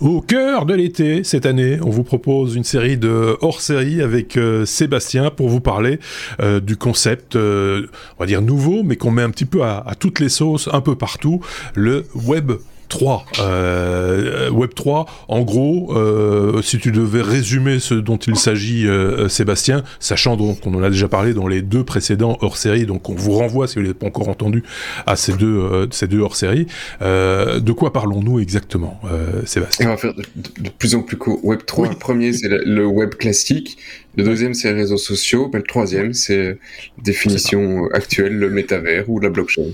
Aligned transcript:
Au 0.00 0.22
cœur 0.22 0.64
de 0.64 0.72
l'été, 0.72 1.24
cette 1.24 1.44
année, 1.44 1.78
on 1.82 1.90
vous 1.90 2.04
propose 2.04 2.54
une 2.54 2.64
série 2.64 2.96
de 2.96 3.36
hors-série 3.42 4.00
avec 4.00 4.38
euh, 4.38 4.64
Sébastien 4.64 5.30
pour 5.30 5.50
vous 5.50 5.60
parler 5.60 6.00
euh, 6.40 6.58
du 6.58 6.78
concept, 6.78 7.36
euh, 7.36 7.86
on 8.16 8.22
va 8.22 8.26
dire 8.26 8.40
nouveau, 8.40 8.82
mais 8.82 8.96
qu'on 8.96 9.10
met 9.10 9.20
un 9.20 9.28
petit 9.28 9.44
peu 9.44 9.62
à, 9.62 9.76
à, 9.86 9.94
toutes 9.94 10.18
les 10.18 10.30
sauces, 10.30 10.70
un 10.72 10.80
peu 10.80 10.96
partout, 10.96 11.42
le 11.74 12.06
Web 12.14 12.52
3. 12.90 13.24
Euh, 13.38 14.50
Web 14.50 14.74
3, 14.74 15.06
en 15.28 15.40
gros, 15.40 15.96
euh, 15.96 16.60
si 16.60 16.78
tu 16.78 16.92
devais 16.92 17.22
résumer 17.22 17.78
ce 17.78 17.94
dont 17.94 18.18
il 18.18 18.36
s'agit, 18.36 18.86
euh, 18.86 19.28
Sébastien, 19.28 19.82
sachant 20.00 20.36
donc 20.36 20.60
qu'on 20.60 20.74
en 20.74 20.82
a 20.82 20.90
déjà 20.90 21.08
parlé 21.08 21.32
dans 21.32 21.48
les 21.48 21.62
deux 21.62 21.84
précédents 21.84 22.36
hors-série, 22.42 22.84
donc 22.84 23.08
on 23.08 23.14
vous 23.14 23.32
renvoie, 23.32 23.66
si 23.66 23.76
vous 23.76 23.82
n'avez 23.82 23.94
pas 23.94 24.06
encore 24.06 24.28
entendu, 24.28 24.62
à 25.06 25.16
ces 25.16 25.32
deux, 25.32 25.88
ces 25.90 26.06
deux 26.06 26.20
hors-série. 26.20 26.66
De 27.00 27.72
quoi 27.72 27.92
parlons-nous 27.92 28.40
exactement, 28.40 29.00
Sébastien? 29.46 29.86
On 29.86 29.90
va 29.90 29.96
faire 29.96 30.14
de, 30.14 30.22
de, 30.36 30.64
de, 30.64 30.70
plus 30.70 30.94
en 30.94 31.02
plus 31.02 31.16
court. 31.16 31.42
Web 31.44 31.60
3, 31.64 31.84
oui. 31.84 31.94
le 31.94 31.98
premier, 31.98 32.32
c'est 32.32 32.48
le, 32.48 32.62
le, 32.64 32.86
web 32.86 33.14
classique. 33.14 33.78
Le 34.16 34.24
deuxième, 34.24 34.52
c'est 34.52 34.72
les 34.72 34.80
réseaux 34.80 34.98
sociaux. 34.98 35.48
Ben, 35.48 35.58
le 35.58 35.64
troisième, 35.64 36.12
c'est 36.12 36.58
définition 37.02 37.88
actuelle, 37.92 38.36
le 38.36 38.50
métavers 38.50 39.08
ou 39.08 39.20
la 39.20 39.30
blockchain. 39.30 39.70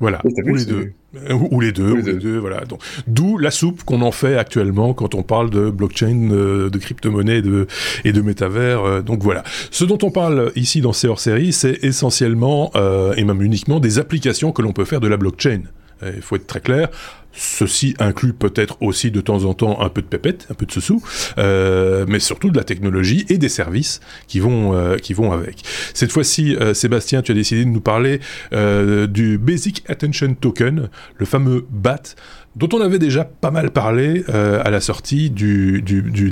Voilà, 0.00 0.20
ou 0.44 0.54
les 0.54 0.64
deux. 0.64 0.92
Ou 1.30 1.60
les 1.60 1.72
deux, 1.72 1.92
ou 1.92 1.96
les 1.96 2.14
deux, 2.14 2.38
voilà. 2.38 2.64
Donc, 2.66 2.80
d'où 3.06 3.38
la 3.38 3.50
soupe 3.50 3.82
qu'on 3.84 4.02
en 4.02 4.10
fait 4.10 4.36
actuellement 4.36 4.92
quand 4.92 5.14
on 5.14 5.22
parle 5.22 5.48
de 5.48 5.70
blockchain, 5.70 6.28
euh, 6.30 6.68
de 6.68 6.78
crypto-monnaie 6.78 7.40
de, 7.40 7.66
et 8.04 8.12
de 8.12 8.20
métavers. 8.20 8.84
Euh, 8.84 9.00
donc 9.00 9.22
voilà. 9.22 9.42
Ce 9.70 9.84
dont 9.84 9.98
on 10.02 10.10
parle 10.10 10.52
ici 10.56 10.82
dans 10.82 10.92
ces 10.92 11.08
hors-séries, 11.08 11.54
c'est 11.54 11.82
essentiellement, 11.82 12.70
euh, 12.76 13.14
et 13.16 13.24
même 13.24 13.40
uniquement, 13.40 13.80
des 13.80 13.98
applications 13.98 14.52
que 14.52 14.60
l'on 14.60 14.72
peut 14.72 14.84
faire 14.84 15.00
de 15.00 15.08
la 15.08 15.16
blockchain. 15.16 15.62
Il 16.02 16.22
faut 16.22 16.36
être 16.36 16.46
très 16.46 16.60
clair. 16.60 16.90
Ceci 17.36 17.94
inclut 17.98 18.32
peut-être 18.32 18.80
aussi 18.80 19.10
de 19.10 19.20
temps 19.20 19.44
en 19.44 19.52
temps 19.52 19.82
un 19.82 19.90
peu 19.90 20.00
de 20.00 20.06
pépette, 20.06 20.46
un 20.50 20.54
peu 20.54 20.64
de 20.64 20.72
sous 20.72 21.02
euh, 21.36 22.06
mais 22.08 22.18
surtout 22.18 22.50
de 22.50 22.56
la 22.56 22.64
technologie 22.64 23.26
et 23.28 23.36
des 23.36 23.50
services 23.50 24.00
qui 24.26 24.40
vont, 24.40 24.74
euh, 24.74 24.96
avec. 25.32 25.62
Cette 25.92 26.12
fois-ci, 26.12 26.56
euh, 26.56 26.72
Sébastien, 26.72 27.20
tu 27.20 27.32
as 27.32 27.34
décidé 27.34 27.64
de 27.64 27.70
nous 27.70 27.80
parler 27.80 28.20
euh, 28.54 29.06
du 29.06 29.36
Basic 29.36 29.84
Attention 29.86 30.34
Token, 30.34 30.88
le 31.16 31.26
fameux 31.26 31.66
BAT, 31.70 32.14
dont 32.56 32.68
on 32.72 32.80
avait 32.80 32.98
déjà 32.98 33.24
pas 33.24 33.50
mal 33.50 33.70
parlé 33.70 34.24
euh, 34.30 34.62
à 34.64 34.70
la 34.70 34.80
sortie 34.80 35.28
du, 35.28 35.82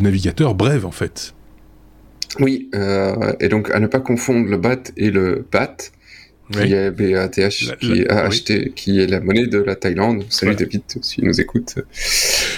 navigateur 0.00 0.54
Brave, 0.54 0.86
en 0.86 0.90
fait. 0.90 1.34
Oui, 2.40 2.70
euh, 2.74 3.34
et 3.40 3.48
donc 3.48 3.70
à 3.70 3.78
ne 3.78 3.86
pas 3.86 4.00
confondre 4.00 4.48
le 4.48 4.56
BAT 4.56 4.90
et 4.96 5.10
le 5.10 5.46
BAT 5.52 5.76
qui 6.52 6.58
oui. 6.58 6.72
est 6.72 6.90
BATH, 6.90 7.78
qui 7.80 7.92
est 8.00 8.10
AHT, 8.10 8.50
oui. 8.50 8.72
qui 8.74 9.00
est 9.00 9.06
la 9.06 9.20
monnaie 9.20 9.46
de 9.46 9.58
la 9.58 9.76
Thaïlande. 9.76 10.24
Salut 10.28 10.52
voilà. 10.52 10.66
David, 10.66 10.82
s'il 11.02 11.24
nous 11.24 11.40
écoute. 11.40 11.76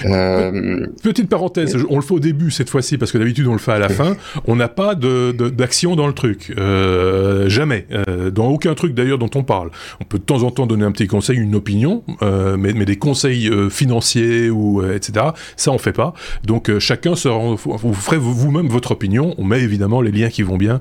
Euh... 0.04 0.86
Petite 1.02 1.28
parenthèse, 1.28 1.76
on 1.88 1.96
le 1.96 2.02
fait 2.02 2.14
au 2.14 2.20
début 2.20 2.50
cette 2.50 2.70
fois-ci, 2.70 2.98
parce 2.98 3.12
que 3.12 3.18
d'habitude 3.18 3.46
on 3.46 3.52
le 3.52 3.58
fait 3.58 3.72
à 3.72 3.78
la 3.78 3.88
fin. 3.88 4.16
On 4.46 4.56
n'a 4.56 4.68
pas 4.68 4.94
d'action 4.94 5.90
de, 5.90 5.96
de, 5.96 6.00
dans 6.00 6.06
le 6.06 6.14
truc. 6.14 6.52
Euh, 6.56 7.48
jamais. 7.48 7.86
Euh, 7.92 8.30
dans 8.30 8.48
aucun 8.48 8.74
truc 8.74 8.94
d'ailleurs 8.94 9.18
dont 9.18 9.30
on 9.34 9.42
parle. 9.42 9.70
On 10.00 10.04
peut 10.04 10.18
de 10.18 10.24
temps 10.24 10.42
en 10.42 10.50
temps 10.50 10.66
donner 10.66 10.84
un 10.84 10.92
petit 10.92 11.06
conseil, 11.06 11.38
une 11.38 11.54
opinion, 11.54 12.02
euh, 12.22 12.56
mais, 12.56 12.72
mais, 12.72 12.84
des 12.84 12.96
conseils 12.96 13.48
euh, 13.48 13.68
financiers 13.70 14.50
ou 14.50 14.84
etc., 14.84 15.26
ça 15.56 15.70
on 15.72 15.78
fait 15.78 15.92
pas. 15.92 16.14
Donc 16.44 16.76
chacun 16.78 17.16
se 17.16 17.28
rend, 17.28 17.54
vous 17.54 17.94
ferez 17.94 18.18
vous-même 18.18 18.68
votre 18.68 18.92
opinion. 18.92 19.34
On 19.38 19.44
met 19.44 19.60
évidemment 19.60 20.00
les 20.00 20.12
liens 20.12 20.28
qui 20.28 20.42
vont 20.42 20.56
bien. 20.56 20.80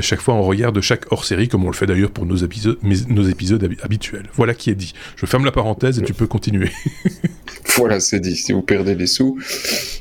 chaque 0.00 0.20
fois 0.20 0.34
on 0.34 0.42
regarde 0.42 0.80
chaque 0.80 1.10
hors-série, 1.10 1.48
comme 1.48 1.64
on 1.64 1.70
le 1.70 1.74
fait 1.74 1.86
d'ailleurs 1.86 2.10
pour 2.10 2.26
nos 2.32 2.38
épisodes, 2.38 2.78
nos 2.82 3.22
épisodes 3.22 3.76
habituels. 3.82 4.28
Voilà 4.34 4.54
qui 4.54 4.70
est 4.70 4.74
dit. 4.74 4.94
Je 5.16 5.26
ferme 5.26 5.44
la 5.44 5.52
parenthèse 5.52 5.98
et 5.98 6.02
tu 6.02 6.14
peux 6.14 6.26
continuer. 6.26 6.70
voilà, 7.76 8.00
c'est 8.00 8.20
dit. 8.20 8.36
Si 8.36 8.52
vous 8.52 8.62
perdez 8.62 8.94
des 8.94 9.06
sous, 9.06 9.38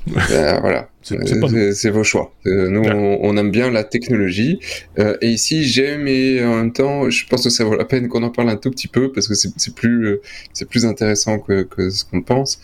euh, 0.31 0.59
voilà, 0.61 0.89
c'est 1.01 1.89
vos 1.89 2.03
choix. 2.03 2.33
Euh, 2.45 2.69
nous, 2.69 2.81
on, 2.83 3.19
on, 3.21 3.37
aime 3.37 3.51
bien 3.51 3.69
la 3.69 3.83
technologie. 3.83 4.59
Euh, 4.99 5.17
et 5.21 5.29
ici, 5.29 5.63
j'aime 5.65 6.07
et 6.07 6.43
en 6.43 6.55
même 6.55 6.73
temps, 6.73 7.09
je 7.09 7.25
pense 7.27 7.43
que 7.43 7.49
ça 7.49 7.63
vaut 7.63 7.75
la 7.75 7.85
peine 7.85 8.07
qu'on 8.07 8.23
en 8.23 8.29
parle 8.29 8.49
un 8.49 8.57
tout 8.57 8.71
petit 8.71 8.87
peu 8.87 9.11
parce 9.11 9.27
que 9.27 9.33
c'est 9.35 9.75
plus, 9.75 10.19
c'est 10.53 10.69
plus 10.69 10.85
intéressant 10.85 11.39
que, 11.39 11.63
que 11.63 11.89
ce 11.89 12.05
qu'on 12.05 12.21
pense. 12.21 12.59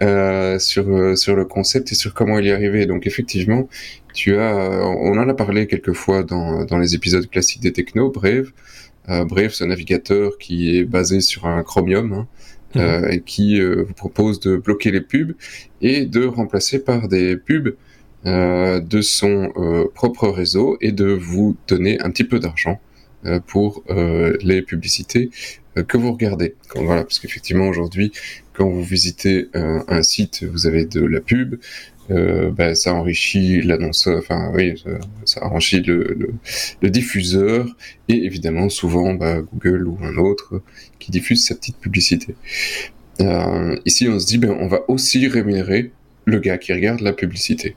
Euh, 0.00 0.58
sur 0.58 1.16
sur 1.16 1.36
le 1.36 1.44
concept 1.44 1.92
et 1.92 1.94
sur 1.94 2.12
comment 2.12 2.38
il 2.40 2.46
y 2.46 2.50
arriver. 2.50 2.86
Donc 2.86 3.06
effectivement, 3.06 3.68
tu 4.12 4.36
as, 4.36 4.56
on 4.84 5.16
en 5.16 5.28
a 5.28 5.34
parlé 5.34 5.68
quelques 5.68 5.92
fois 5.92 6.24
dans 6.24 6.64
dans 6.64 6.78
les 6.78 6.96
épisodes 6.96 7.28
classiques 7.30 7.62
des 7.62 7.72
technos. 7.72 8.10
Brave, 8.10 8.50
euh, 9.08 9.48
c'est 9.50 9.64
un 9.64 9.68
navigateur 9.68 10.38
qui 10.38 10.76
est 10.76 10.84
basé 10.84 11.20
sur 11.20 11.46
un 11.46 11.62
Chromium. 11.62 12.12
Hein, 12.12 12.28
mmh. 12.74 12.78
euh, 12.78 13.10
et 13.10 13.20
qui 13.20 13.60
euh, 13.60 13.84
vous 13.86 13.94
propose 13.94 14.40
de 14.40 14.56
bloquer 14.56 14.90
les 14.90 15.00
pubs 15.00 15.34
et 15.80 16.06
de 16.06 16.24
remplacer 16.24 16.78
par 16.78 17.08
des 17.08 17.36
pubs 17.36 17.74
euh, 18.24 18.78
de 18.78 19.00
son 19.00 19.52
euh, 19.56 19.86
propre 19.92 20.28
réseau 20.28 20.76
et 20.80 20.92
de 20.92 21.06
vous 21.06 21.56
donner 21.66 22.00
un 22.02 22.10
petit 22.12 22.22
peu 22.22 22.38
d'argent 22.38 22.80
euh, 23.26 23.40
pour 23.40 23.82
les 23.88 24.62
publicités 24.62 25.30
que 25.88 25.96
vous 25.96 26.12
regardez. 26.12 26.54
Quand, 26.68 26.84
voilà, 26.84 27.02
parce 27.02 27.18
qu'effectivement 27.18 27.66
aujourd'hui, 27.66 28.12
quand 28.52 28.68
vous 28.68 28.82
visitez 28.82 29.48
un 29.54 30.02
site, 30.02 30.44
vous 30.44 30.66
avez 30.66 30.84
de 30.84 31.00
la 31.00 31.20
pub, 31.20 31.56
euh, 32.10 32.50
ben, 32.50 32.74
ça 32.74 32.94
enrichit 32.94 33.62
l'annonceur, 33.62 34.18
enfin 34.18 34.50
oui, 34.54 34.82
ça, 35.24 35.44
enrichit 35.44 35.80
le, 35.82 36.34
diffuseur 36.82 37.66
et 38.08 38.24
évidemment 38.24 38.68
souvent 38.68 39.14
bah, 39.14 39.40
Google 39.40 39.86
ou 39.86 39.98
un 40.02 40.16
autre 40.16 40.62
qui 40.98 41.10
diffuse 41.10 41.46
sa 41.46 41.54
petite 41.54 41.78
publicité. 41.78 42.34
Euh, 43.20 43.76
ici, 43.84 44.08
on 44.08 44.18
se 44.18 44.26
dit, 44.26 44.38
ben, 44.38 44.50
on 44.50 44.66
va 44.66 44.80
aussi 44.88 45.28
rémunérer 45.28 45.92
le 46.24 46.38
gars 46.38 46.58
qui 46.58 46.72
regarde 46.72 47.00
la 47.00 47.12
publicité. 47.12 47.76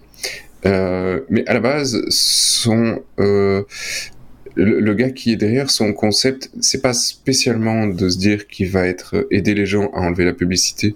Euh, 0.66 1.22
mais 1.30 1.46
à 1.48 1.54
la 1.54 1.60
base, 1.60 2.04
son 2.10 3.04
le, 3.18 4.80
le, 4.80 4.94
gars 4.94 5.12
qui 5.12 5.34
est 5.34 5.36
derrière 5.36 5.70
son 5.70 5.94
concept, 5.94 6.50
c'est 6.62 6.82
pas 6.82 6.94
spécialement 6.94 7.88
de 7.88 8.08
se 8.08 8.18
dire 8.18 8.48
qu'il 8.48 8.70
va 8.70 8.88
être 8.88 9.28
aider 9.30 9.54
les 9.54 9.66
gens 9.66 9.90
à 9.94 10.00
enlever 10.00 10.24
la 10.24 10.34
publicité 10.34 10.96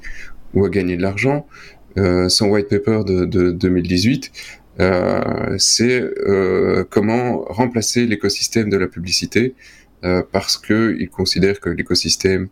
ou 0.53 0.65
à 0.65 0.69
gagner 0.69 0.95
de 0.97 1.01
l'argent, 1.01 1.45
euh, 1.45 1.78
son 1.95 2.47
white 2.47 2.69
paper 2.69 3.01
de, 3.05 3.25
de 3.25 3.51
2018, 3.51 4.31
euh, 4.79 5.55
c'est 5.57 6.01
euh, 6.01 6.85
comment 6.89 7.43
remplacer 7.49 8.05
l'écosystème 8.05 8.69
de 8.69 8.77
la 8.77 8.87
publicité 8.87 9.55
parce 10.31 10.55
que 10.55 10.95
il 10.97 11.09
considère 11.09 11.59
que 11.59 11.69
l'écosystème 11.69 12.47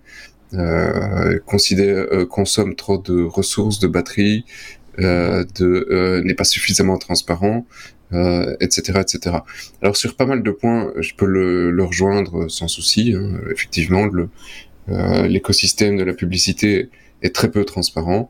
considère 1.46 2.06
consomme 2.28 2.76
trop 2.76 2.98
de 2.98 3.24
ressources 3.24 3.80
de 3.80 3.88
batterie, 3.88 4.44
de 4.98 6.22
n'est 6.26 6.34
pas 6.34 6.44
suffisamment 6.44 6.98
transparent, 6.98 7.66
euh, 8.14 8.56
etc., 8.62 9.02
etc. 9.02 9.36
Alors 9.82 9.98
sur 9.98 10.16
pas 10.16 10.26
mal 10.26 10.42
de 10.42 10.52
points, 10.52 10.94
je 10.98 11.14
peux 11.14 11.26
le, 11.26 11.72
le 11.72 11.84
rejoindre 11.84 12.48
sans 12.48 12.70
souci. 12.70 13.14
Hein. 13.14 13.34
Effectivement, 13.52 14.08
l'écosystème 14.88 15.96
euh, 15.96 16.00
de 16.00 16.04
la 16.06 16.14
publicité 16.14 16.90
est 17.22 17.36
très 17.36 17.52
peu 17.52 17.66
transparent. 17.66 18.30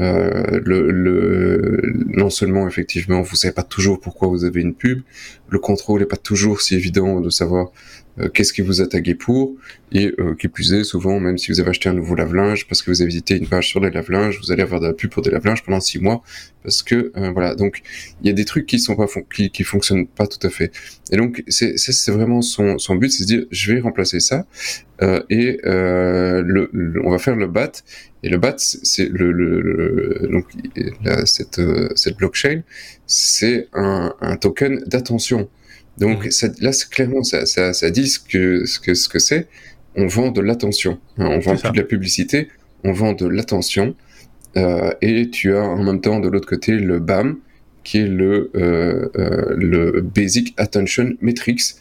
Euh, 0.00 0.60
le, 0.62 0.90
le, 0.90 1.80
non 2.08 2.28
seulement 2.28 2.68
effectivement 2.68 3.22
vous 3.22 3.34
savez 3.34 3.54
pas 3.54 3.62
toujours 3.62 3.98
pourquoi 3.98 4.28
vous 4.28 4.44
avez 4.44 4.60
une 4.60 4.74
pub, 4.74 5.00
le 5.48 5.58
contrôle 5.58 6.00
n'est 6.00 6.06
pas 6.06 6.18
toujours 6.18 6.60
si 6.60 6.74
évident 6.74 7.20
de 7.20 7.30
savoir 7.30 7.70
euh, 8.18 8.28
qu'est-ce 8.28 8.52
qui 8.52 8.62
vous 8.62 8.80
a 8.80 8.86
tagué 8.86 9.14
pour, 9.14 9.54
et 9.92 10.12
euh, 10.18 10.34
qui 10.34 10.48
plus 10.48 10.72
est, 10.72 10.84
souvent, 10.84 11.20
même 11.20 11.38
si 11.38 11.52
vous 11.52 11.60
avez 11.60 11.70
acheté 11.70 11.88
un 11.88 11.92
nouveau 11.92 12.14
lave-linge, 12.14 12.66
parce 12.66 12.82
que 12.82 12.90
vous 12.90 13.02
avez 13.02 13.08
visité 13.08 13.36
une 13.36 13.46
page 13.46 13.68
sur 13.68 13.80
les 13.80 13.90
lave-linges, 13.90 14.38
vous 14.40 14.52
allez 14.52 14.62
avoir 14.62 14.80
de 14.80 14.86
la 14.86 14.92
pub 14.92 15.10
pour 15.10 15.22
des 15.22 15.30
lave-linges 15.30 15.62
pendant 15.62 15.80
six 15.80 15.98
mois, 15.98 16.22
parce 16.62 16.82
que, 16.82 17.12
euh, 17.16 17.30
voilà, 17.30 17.54
donc, 17.54 17.82
il 18.22 18.26
y 18.26 18.30
a 18.30 18.32
des 18.32 18.44
trucs 18.44 18.66
qui 18.66 18.78
sont 18.78 18.96
pas, 18.96 19.06
qui, 19.34 19.50
qui 19.50 19.64
fonctionnent 19.64 20.06
pas 20.06 20.26
tout 20.26 20.44
à 20.46 20.50
fait. 20.50 20.72
Et 21.12 21.16
donc, 21.16 21.44
c'est, 21.48 21.76
c'est 21.76 22.12
vraiment 22.12 22.42
son, 22.42 22.78
son 22.78 22.96
but, 22.96 23.10
c'est 23.10 23.24
de 23.24 23.28
dire, 23.28 23.46
je 23.50 23.72
vais 23.72 23.80
remplacer 23.80 24.20
ça, 24.20 24.46
euh, 25.02 25.22
et 25.28 25.60
le, 25.64 26.70
le, 26.72 27.00
on 27.04 27.10
va 27.10 27.18
faire 27.18 27.36
le 27.36 27.46
BAT, 27.46 27.72
et 28.22 28.28
le 28.28 28.38
BAT, 28.38 28.56
c'est 28.58 29.08
le, 29.08 29.30
le, 29.30 29.60
le, 29.60 30.28
donc, 30.32 30.46
la, 31.04 31.26
cette, 31.26 31.60
cette 31.94 32.16
blockchain, 32.16 32.62
c'est 33.06 33.68
un, 33.72 34.14
un 34.20 34.36
token 34.36 34.82
d'attention. 34.86 35.48
Donc 35.98 36.26
mmh. 36.26 36.30
ça, 36.30 36.48
là, 36.60 36.70
clairement, 36.90 37.22
ça, 37.22 37.46
ça, 37.46 37.72
ça, 37.72 37.90
dit 37.90 38.08
ce 38.08 38.18
que 38.18 38.64
ce 38.66 38.78
que 38.78 38.94
ce 38.94 39.08
que 39.08 39.18
c'est. 39.18 39.48
On 39.94 40.06
vend 40.06 40.30
de 40.30 40.42
l'attention. 40.42 40.98
Hein, 41.18 41.28
on 41.30 41.38
vend 41.38 41.56
plus 41.56 41.72
de 41.72 41.76
la 41.78 41.84
publicité. 41.84 42.48
On 42.84 42.92
vend 42.92 43.14
de 43.14 43.26
l'attention. 43.26 43.94
Euh, 44.56 44.90
et 45.00 45.30
tu 45.30 45.54
as 45.54 45.62
en 45.62 45.82
même 45.82 46.00
temps 46.00 46.20
de 46.20 46.28
l'autre 46.28 46.48
côté 46.48 46.72
le 46.72 46.98
BAM, 46.98 47.38
qui 47.86 47.98
est 47.98 48.06
le 48.06 48.50
euh, 48.56 49.08
euh, 49.16 49.54
le 49.56 50.00
Basic 50.00 50.54
Attention 50.56 51.14
Metrics, 51.20 51.76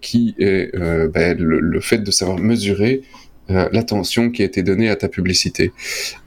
qui 0.00 0.34
est 0.38 0.76
ben, 0.76 1.36
le, 1.38 1.58
le, 1.58 1.80
fait 1.80 1.98
de 1.98 2.10
savoir 2.12 2.38
mesurer 2.38 3.02
euh, 3.50 3.68
l'attention 3.72 4.30
qui 4.30 4.42
a 4.42 4.44
été 4.44 4.62
donnée 4.62 4.90
à 4.90 4.96
ta 4.96 5.08
publicité. 5.08 5.72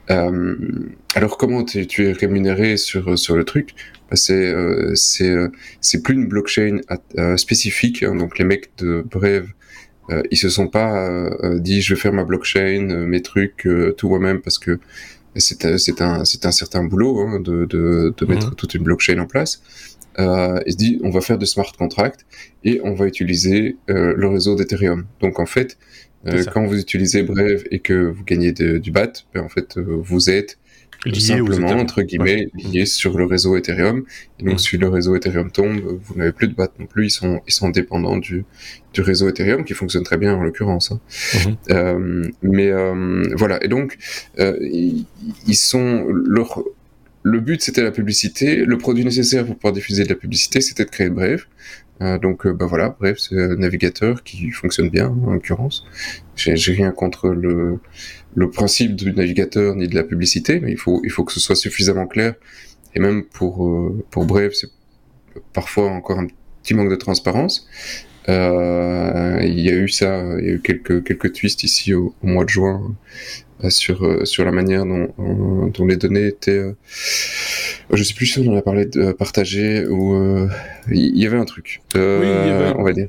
alors 0.08 1.38
comment 1.38 1.64
tu 1.64 1.86
es 2.04 2.12
rémunéré 2.12 2.76
sur 2.76 3.18
sur 3.18 3.36
le 3.36 3.44
truc? 3.44 3.74
C'est 4.16 4.52
euh, 4.52 4.92
c'est 4.94 5.30
euh, 5.30 5.48
c'est 5.80 6.02
plus 6.02 6.14
une 6.14 6.26
blockchain 6.26 6.80
euh, 7.18 7.36
spécifique. 7.36 8.02
Hein, 8.02 8.14
donc 8.14 8.38
les 8.38 8.44
mecs 8.44 8.70
de 8.78 9.04
Brave, 9.10 9.48
ils 10.32 10.36
se 10.36 10.48
sont 10.48 10.66
pas 10.66 11.08
dit 11.58 11.82
je 11.82 11.94
vais 11.94 12.00
faire 12.00 12.12
ma 12.12 12.24
blockchain, 12.24 13.06
mes 13.06 13.22
trucs 13.22 13.68
tout 13.96 14.08
moi-même 14.08 14.40
parce 14.40 14.58
que 14.58 14.80
c'est 15.36 15.64
un, 15.64 16.22
un 16.22 16.50
certain 16.50 16.82
boulot 16.82 17.20
hein, 17.20 17.38
de, 17.38 17.64
de, 17.64 18.12
de, 18.16 18.26
mettre 18.26 18.48
mhm. 18.48 18.54
toute 18.56 18.74
une 18.74 18.82
blockchain 18.82 19.18
en 19.18 19.26
place. 19.26 19.62
Euh, 20.18 20.60
il 20.66 20.72
se 20.72 20.76
dit 20.76 21.00
on 21.04 21.10
va 21.10 21.20
faire 21.20 21.38
de 21.38 21.44
smart 21.44 21.70
contracts 21.78 22.26
et 22.64 22.80
on 22.82 22.94
va 22.94 23.06
utiliser 23.06 23.76
euh, 23.88 24.14
le 24.16 24.28
réseau 24.28 24.56
d'Ethereum. 24.56 25.06
Donc 25.20 25.38
en 25.38 25.46
fait, 25.46 25.78
euh, 26.26 26.44
quand 26.52 26.64
vous 26.66 26.78
utilisez 26.78 27.22
Brave 27.22 27.64
et 27.70 27.78
que 27.78 28.10
vous 28.10 28.24
gagnez 28.24 28.52
du 28.52 28.90
BAT, 28.90 29.12
ben, 29.34 29.42
en 29.42 29.48
fait 29.48 29.76
euh, 29.76 29.84
vous 30.02 30.28
êtes 30.28 30.58
simplement 31.14 31.70
entre 31.70 32.02
guillemets 32.02 32.48
lié 32.54 32.86
sur 32.86 33.16
le 33.16 33.24
réseau 33.24 33.56
Ethereum. 33.56 34.04
Et 34.38 34.44
donc 34.44 34.54
mm. 34.54 34.58
si 34.58 34.76
le 34.76 34.88
réseau 34.88 35.16
Ethereum 35.16 35.50
tombe, 35.50 35.80
vous 35.80 36.14
n'avez 36.14 36.32
plus 36.32 36.48
de 36.48 36.54
BAT 36.54 36.70
non 36.78 36.86
plus. 36.86 37.06
Ils 37.06 37.10
sont 37.10 37.40
ils 37.46 37.52
sont 37.52 37.70
dépendants 37.70 38.16
du 38.16 38.44
du 38.92 39.00
réseau 39.00 39.28
Ethereum 39.28 39.64
qui 39.64 39.74
fonctionne 39.74 40.02
très 40.02 40.16
bien 40.16 40.34
en 40.34 40.42
l'occurrence. 40.42 40.92
Hein. 40.92 41.00
Mm-hmm. 41.10 41.56
Euh, 41.70 42.28
mais 42.42 42.70
voilà. 43.36 43.62
Et 43.64 43.68
donc 43.68 43.96
ils, 44.38 45.06
ils 45.46 45.56
sont 45.56 46.06
leur 46.08 46.62
le 47.22 47.40
but 47.40 47.60
c'était 47.60 47.82
la 47.82 47.90
publicité. 47.90 48.64
Le 48.64 48.78
produit 48.78 49.04
nécessaire 49.04 49.44
pour 49.44 49.56
pouvoir 49.56 49.72
diffuser 49.72 50.04
de 50.04 50.08
la 50.08 50.14
publicité, 50.14 50.60
c'était 50.60 50.84
de 50.84 50.90
créer 50.90 51.10
Brave. 51.10 51.44
Euh, 52.02 52.18
donc 52.18 52.46
euh, 52.46 52.52
bah 52.52 52.66
voilà, 52.66 52.96
Brave 52.98 53.16
c'est 53.18 53.38
un 53.38 53.56
navigateur 53.56 54.22
qui 54.22 54.50
fonctionne 54.50 54.88
bien 54.88 55.08
en 55.08 55.32
l'occurrence. 55.32 55.84
J'ai 56.34 56.72
rien 56.72 56.92
contre 56.92 57.28
le, 57.28 57.78
le 58.34 58.50
principe 58.50 58.96
du 58.96 59.12
navigateur 59.12 59.74
ni 59.74 59.86
de 59.86 59.94
la 59.94 60.04
publicité, 60.04 60.60
mais 60.60 60.72
il 60.72 60.78
faut 60.78 61.02
il 61.04 61.10
faut 61.10 61.24
que 61.24 61.32
ce 61.32 61.40
soit 61.40 61.56
suffisamment 61.56 62.06
clair. 62.06 62.34
Et 62.94 63.00
même 63.00 63.24
pour 63.24 63.66
euh, 63.66 64.02
pour 64.10 64.24
Brave, 64.24 64.52
c'est 64.52 64.70
parfois 65.52 65.90
encore 65.90 66.18
un 66.18 66.28
petit 66.62 66.74
manque 66.74 66.90
de 66.90 66.96
transparence. 66.96 67.68
Euh, 68.28 69.40
il 69.42 69.60
y 69.60 69.70
a 69.70 69.74
eu 69.74 69.88
ça, 69.88 70.22
il 70.38 70.44
y 70.46 70.48
a 70.50 70.52
eu 70.52 70.60
quelques 70.60 71.04
quelques 71.04 71.32
twists 71.32 71.64
ici 71.64 71.92
au, 71.94 72.14
mois 72.22 72.44
de 72.44 72.50
juin 72.50 72.94
sur, 73.68 74.26
sur 74.26 74.44
la 74.44 74.52
manière 74.52 74.86
dont, 74.86 75.12
dont 75.68 75.86
les 75.86 75.96
données 75.96 76.26
étaient. 76.28 76.64
Euh, 77.92 77.96
je 77.96 78.02
sais 78.02 78.14
plus 78.14 78.26
si 78.26 78.38
on 78.40 78.52
en 78.52 78.56
a 78.56 78.62
parlé 78.62 78.86
de 78.86 79.12
partager 79.12 79.86
ou 79.86 80.48
il 80.90 81.18
y 81.18 81.26
avait 81.26 81.38
un 81.38 81.44
truc. 81.44 81.82
oui, 81.94 82.00
il 82.00 82.48
y 82.48 82.50
avait... 82.50 82.74
on 82.76 82.82
va 82.82 82.92
dire. 82.92 83.08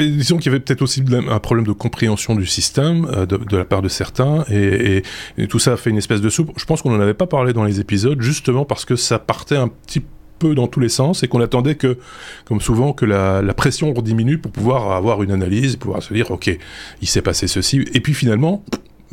disons 0.00 0.36
qu'il 0.36 0.46
y 0.46 0.54
avait 0.54 0.60
peut-être 0.60 0.82
aussi 0.82 1.02
un 1.10 1.38
problème 1.38 1.66
de 1.66 1.72
compréhension 1.72 2.34
du 2.34 2.46
système 2.46 3.06
de, 3.26 3.36
de, 3.36 3.56
la 3.56 3.64
part 3.64 3.82
de 3.82 3.88
certains, 3.88 4.44
et, 4.50 5.02
et, 5.36 5.46
tout 5.46 5.58
ça 5.58 5.72
a 5.72 5.76
fait 5.76 5.90
une 5.90 5.98
espèce 5.98 6.20
de 6.20 6.28
soupe. 6.28 6.52
Je 6.56 6.64
pense 6.64 6.82
qu'on 6.82 6.90
n'en 6.90 7.00
avait 7.00 7.14
pas 7.14 7.26
parlé 7.26 7.52
dans 7.52 7.64
les 7.64 7.80
épisodes, 7.80 8.20
justement 8.20 8.64
parce 8.64 8.84
que 8.84 8.96
ça 8.96 9.18
partait 9.18 9.56
un 9.56 9.68
petit 9.68 10.02
peu 10.38 10.54
dans 10.54 10.66
tous 10.66 10.80
les 10.80 10.88
sens 10.88 11.22
et 11.22 11.28
qu'on 11.28 11.40
attendait 11.40 11.74
que, 11.74 11.98
comme 12.44 12.60
souvent, 12.60 12.92
que 12.92 13.04
la, 13.04 13.42
la 13.42 13.54
pression 13.54 13.92
diminue 13.92 14.38
pour 14.38 14.52
pouvoir 14.52 14.92
avoir 14.92 15.22
une 15.22 15.32
analyse, 15.32 15.76
pouvoir 15.76 16.02
se 16.02 16.14
dire, 16.14 16.30
ok, 16.30 16.56
il 17.02 17.08
s'est 17.08 17.22
passé 17.22 17.46
ceci, 17.46 17.84
et 17.92 18.00
puis 18.00 18.14
finalement, 18.14 18.64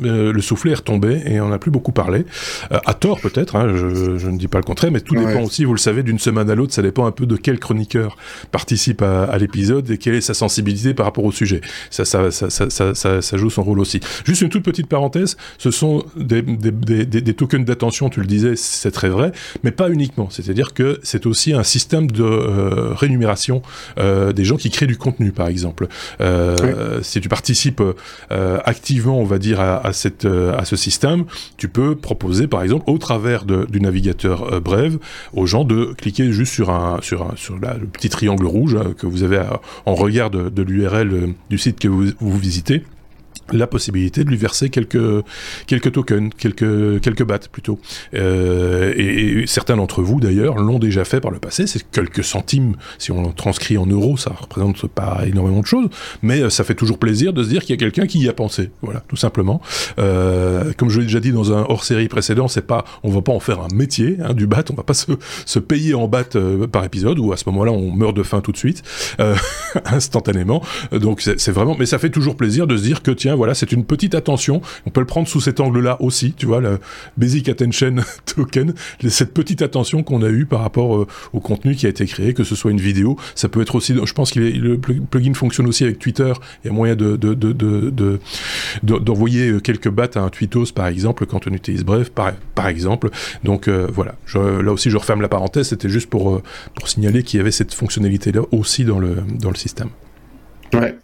euh, 0.02 0.32
le 0.32 0.42
soufflet 0.42 0.72
est 0.72 0.76
retombé 0.76 1.22
et 1.24 1.40
on 1.40 1.48
n'a 1.48 1.58
plus 1.58 1.70
beaucoup 1.70 1.92
parlé. 1.92 2.26
Euh, 2.70 2.78
à 2.84 2.94
tort 2.94 3.20
peut-être, 3.20 3.56
hein, 3.56 3.74
je, 3.74 4.26
ne 4.28 4.36
dis 4.36 4.48
pas 4.48 4.58
le 4.58 4.64
contraire, 4.64 4.92
mais 4.92 5.00
tout 5.00 5.14
dépend 5.14 5.42
aussi, 5.42 5.64
vous 5.64 5.72
le 5.72 5.78
savez, 5.78 6.02
d'une 6.02 6.18
semaine 6.18 6.50
à 6.50 6.54
l'autre, 6.54 6.74
ça 6.74 6.82
dépend 6.82 7.06
un 7.06 7.12
peu 7.12 7.26
de 7.26 7.36
quel 7.36 7.58
chroniqueur 7.58 8.16
participe 8.52 9.02
à, 9.02 9.36
l'épisode 9.38 9.90
et 9.90 9.98
quelle 9.98 10.14
est 10.14 10.20
sa 10.20 10.34
sensibilité 10.34 10.94
par 10.94 11.06
rapport 11.06 11.24
au 11.24 11.32
sujet. 11.32 11.60
Ça 11.90 12.04
ça, 12.04 12.30
ça, 12.30 12.50
ça, 12.50 12.94
ça, 13.22 13.36
joue 13.36 13.50
son 13.50 13.62
rôle 13.62 13.80
aussi. 13.80 14.00
Juste 14.24 14.42
une 14.42 14.48
toute 14.48 14.62
petite 14.62 14.86
parenthèse, 14.86 15.36
ce 15.58 15.70
sont 15.70 16.04
des, 16.16 16.42
des, 16.42 16.70
des, 16.70 17.06
des 17.06 17.34
tokens 17.34 17.64
d'attention, 17.64 18.08
tu 18.08 18.20
le 18.20 18.26
disais, 18.26 18.54
c'est 18.56 18.90
très 18.90 19.08
vrai, 19.08 19.32
mais 19.62 19.70
pas 19.70 19.90
uniquement. 19.90 20.28
C'est-à-dire 20.30 20.74
que 20.74 20.98
c'est 21.02 21.26
aussi 21.26 21.52
un 21.52 21.62
système 21.62 22.10
de 22.10 22.22
euh, 22.22 22.92
rémunération 22.94 23.62
des 23.96 24.44
gens 24.44 24.56
qui 24.56 24.70
créent 24.70 24.86
du 24.86 24.96
contenu, 24.96 25.32
par 25.32 25.48
exemple. 25.48 25.88
Si 27.02 27.20
tu 27.20 27.28
participes 27.28 27.82
activement, 28.30 29.18
on 29.18 29.24
va 29.24 29.38
dire, 29.38 29.60
à 29.60 29.85
à, 29.86 29.92
cette, 29.92 30.24
euh, 30.24 30.56
à 30.56 30.64
ce 30.64 30.76
système, 30.76 31.24
tu 31.56 31.68
peux 31.68 31.94
proposer, 31.94 32.46
par 32.48 32.62
exemple, 32.62 32.84
au 32.88 32.98
travers 32.98 33.44
du 33.44 33.80
navigateur 33.80 34.52
euh, 34.52 34.60
Brave, 34.60 34.98
aux 35.32 35.46
gens 35.46 35.64
de 35.64 35.94
cliquer 35.96 36.32
juste 36.32 36.52
sur, 36.52 36.70
un, 36.70 36.98
sur, 37.02 37.22
un, 37.22 37.36
sur 37.36 37.54
le 37.54 37.86
petit 37.86 38.08
triangle 38.08 38.46
rouge 38.46 38.74
hein, 38.74 38.94
que 38.98 39.06
vous 39.06 39.22
avez 39.22 39.40
en 39.86 39.94
regard 39.94 40.30
de, 40.30 40.62
l'URL 40.62 41.12
euh, 41.12 41.26
du 41.50 41.58
site 41.58 41.78
que 41.78 41.88
vous 41.88 42.38
visitez 42.38 42.82
la 43.52 43.66
possibilité 43.66 44.24
de 44.24 44.30
lui 44.30 44.36
verser 44.36 44.70
quelques 44.70 45.24
quelques 45.66 45.92
tokens, 45.92 46.30
quelques 46.36 47.00
quelques 47.00 47.26
plutôt. 47.52 47.78
Euh, 48.14 48.92
et, 48.96 49.46
certains 49.46 49.76
d'entre 49.76 50.02
vous 50.02 50.20
d'ailleurs 50.20 50.56
l'ont 50.56 50.78
déjà 50.78 51.04
fait 51.04 51.20
par 51.20 51.30
le 51.30 51.38
passé. 51.38 51.66
C'est 51.66 51.88
quelques 51.90 52.24
centimes 52.24 52.76
si 52.98 53.12
on 53.12 53.32
transcrit 53.32 53.78
en 53.78 53.86
euros, 53.86 54.16
ça 54.16 54.32
représente 54.38 54.86
pas 54.86 55.22
énormément 55.26 55.60
de 55.60 55.66
choses, 55.66 55.88
mais 56.22 56.40
euh, 56.40 56.50
ça 56.50 56.64
fait 56.64 56.74
toujours 56.74 56.98
plaisir 56.98 57.32
de 57.32 57.42
se 57.42 57.48
dire 57.48 57.62
qu'il 57.62 57.70
y 57.70 57.74
a 57.74 57.76
quelqu'un 57.76 58.06
qui 58.06 58.20
y 58.20 58.28
a 58.28 58.32
pensé. 58.32 58.70
Voilà, 58.82 59.00
tout 59.08 59.16
simplement. 59.16 59.60
Euh, 59.98 60.72
comme 60.76 60.88
je 60.88 61.00
l'ai 61.00 61.06
déjà 61.06 61.20
dit 61.20 61.32
dans 61.32 61.52
un 61.52 61.64
hors-série 61.68 62.08
précédent, 62.08 62.48
c'est 62.48 62.66
pas, 62.66 62.84
on 63.02 63.10
va 63.10 63.22
pas 63.22 63.32
en 63.32 63.40
faire 63.40 63.60
un 63.60 63.68
métier 63.74 64.18
hein, 64.22 64.34
du 64.34 64.46
bat. 64.46 64.64
On 64.70 64.74
va 64.74 64.82
pas 64.82 64.94
se, 64.94 65.12
se 65.44 65.58
payer 65.58 65.94
en 65.94 66.08
bat 66.08 66.24
par 66.70 66.84
épisode 66.84 67.18
ou 67.18 67.32
à 67.32 67.36
ce 67.36 67.44
moment-là 67.46 67.72
on 67.72 67.92
meurt 67.92 68.16
de 68.16 68.22
faim 68.22 68.40
tout 68.40 68.52
de 68.52 68.56
suite 68.56 68.82
instantanément. 69.84 70.62
Donc 70.92 71.20
c'est 71.20 71.50
vraiment, 71.50 71.76
mais 71.78 71.86
ça 71.86 71.98
fait 71.98 72.10
toujours 72.10 72.36
plaisir 72.36 72.66
de 72.66 72.76
se 72.76 72.82
dire 72.82 73.02
que 73.02 73.10
tiens 73.10 73.35
voilà, 73.36 73.54
c'est 73.54 73.72
une 73.72 73.84
petite 73.84 74.14
attention. 74.14 74.60
On 74.86 74.90
peut 74.90 75.00
le 75.00 75.06
prendre 75.06 75.28
sous 75.28 75.40
cet 75.40 75.60
angle-là 75.60 75.96
aussi, 76.00 76.32
tu 76.32 76.46
vois, 76.46 76.60
le 76.60 76.78
Basic 77.16 77.48
Attention 77.48 77.96
Token, 78.26 78.74
cette 79.08 79.34
petite 79.34 79.62
attention 79.62 80.02
qu'on 80.02 80.22
a 80.22 80.28
eue 80.28 80.46
par 80.46 80.60
rapport 80.60 80.96
euh, 80.96 81.06
au 81.32 81.40
contenu 81.40 81.74
qui 81.74 81.86
a 81.86 81.88
été 81.88 82.06
créé, 82.06 82.34
que 82.34 82.44
ce 82.44 82.54
soit 82.54 82.70
une 82.70 82.80
vidéo, 82.80 83.16
ça 83.34 83.48
peut 83.48 83.60
être 83.60 83.74
aussi, 83.74 83.94
je 84.02 84.12
pense 84.12 84.32
que 84.32 84.40
le 84.40 84.78
plugin 84.78 85.34
fonctionne 85.34 85.66
aussi 85.66 85.84
avec 85.84 85.98
Twitter, 85.98 86.32
il 86.64 86.68
y 86.68 86.70
a 86.70 86.72
moyen 86.72 86.96
de, 86.96 87.16
d'envoyer 88.82 89.50
euh, 89.50 89.60
quelques 89.60 89.90
battes 89.90 90.16
à 90.16 90.20
un 90.20 90.28
tweetos, 90.28 90.72
par 90.74 90.86
exemple, 90.86 91.26
quand 91.26 91.46
on 91.46 91.52
utilise 91.52 91.84
Bref, 91.84 92.10
par, 92.10 92.34
exemple. 92.66 93.10
Donc 93.44 93.68
euh, 93.68 93.86
voilà, 93.92 94.16
là 94.34 94.72
aussi 94.72 94.90
je 94.90 94.96
referme 94.96 95.20
la 95.20 95.28
parenthèse, 95.28 95.68
c'était 95.68 95.88
juste 95.88 96.10
pour, 96.10 96.42
pour 96.74 96.88
signaler 96.88 97.22
qu'il 97.22 97.38
y 97.38 97.40
avait 97.40 97.52
cette 97.52 97.72
fonctionnalité-là 97.74 98.42
aussi 98.50 98.84
dans 98.84 98.98
le, 98.98 99.18
dans 99.40 99.50
le 99.50 99.56
système. 99.56 99.90
Ouais. 100.72 100.96